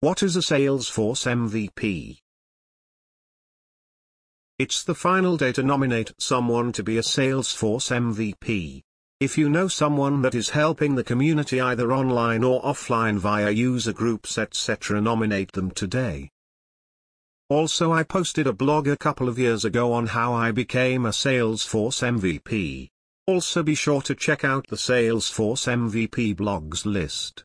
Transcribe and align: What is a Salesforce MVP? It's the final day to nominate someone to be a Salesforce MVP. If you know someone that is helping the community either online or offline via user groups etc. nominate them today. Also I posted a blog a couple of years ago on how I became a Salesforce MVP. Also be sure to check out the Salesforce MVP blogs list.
What 0.00 0.22
is 0.22 0.36
a 0.36 0.40
Salesforce 0.40 1.26
MVP? 1.26 2.18
It's 4.56 4.84
the 4.84 4.94
final 4.94 5.36
day 5.36 5.50
to 5.50 5.64
nominate 5.64 6.12
someone 6.20 6.70
to 6.74 6.84
be 6.84 6.98
a 6.98 7.02
Salesforce 7.02 7.90
MVP. 7.90 8.82
If 9.18 9.36
you 9.36 9.48
know 9.48 9.66
someone 9.66 10.22
that 10.22 10.36
is 10.36 10.50
helping 10.50 10.94
the 10.94 11.02
community 11.02 11.60
either 11.60 11.92
online 11.92 12.44
or 12.44 12.62
offline 12.62 13.18
via 13.18 13.50
user 13.50 13.92
groups 13.92 14.38
etc. 14.38 15.00
nominate 15.00 15.50
them 15.50 15.72
today. 15.72 16.30
Also 17.50 17.92
I 17.92 18.04
posted 18.04 18.46
a 18.46 18.52
blog 18.52 18.86
a 18.86 18.96
couple 18.96 19.28
of 19.28 19.36
years 19.36 19.64
ago 19.64 19.92
on 19.92 20.06
how 20.06 20.32
I 20.32 20.52
became 20.52 21.06
a 21.06 21.10
Salesforce 21.10 22.04
MVP. 22.06 22.86
Also 23.26 23.64
be 23.64 23.74
sure 23.74 24.02
to 24.02 24.14
check 24.14 24.44
out 24.44 24.68
the 24.68 24.76
Salesforce 24.76 25.66
MVP 25.66 26.36
blogs 26.36 26.86
list. 26.86 27.42